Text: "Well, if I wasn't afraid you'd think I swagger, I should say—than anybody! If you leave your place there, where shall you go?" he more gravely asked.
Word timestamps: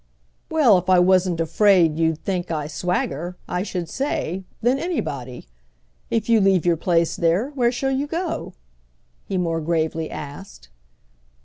"Well, 0.49 0.79
if 0.79 0.89
I 0.89 0.97
wasn't 0.97 1.39
afraid 1.39 1.99
you'd 1.99 2.17
think 2.23 2.49
I 2.49 2.65
swagger, 2.65 3.37
I 3.47 3.61
should 3.61 3.87
say—than 3.87 4.79
anybody! 4.79 5.47
If 6.09 6.27
you 6.27 6.41
leave 6.41 6.65
your 6.65 6.75
place 6.75 7.15
there, 7.15 7.51
where 7.51 7.71
shall 7.71 7.91
you 7.91 8.07
go?" 8.07 8.55
he 9.27 9.37
more 9.37 9.61
gravely 9.61 10.09
asked. 10.09 10.69